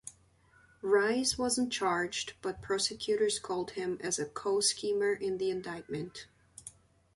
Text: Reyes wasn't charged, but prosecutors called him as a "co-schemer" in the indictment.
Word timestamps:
Reyes 0.81 1.37
wasn't 1.37 1.71
charged, 1.71 2.33
but 2.41 2.59
prosecutors 2.63 3.37
called 3.37 3.69
him 3.77 3.99
as 4.01 4.17
a 4.17 4.25
"co-schemer" 4.25 5.13
in 5.13 5.37
the 5.37 5.51
indictment. 5.51 6.25